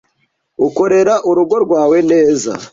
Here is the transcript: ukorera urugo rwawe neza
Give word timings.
ukorera 0.67 1.13
urugo 1.29 1.55
rwawe 1.65 1.97
neza 2.11 2.51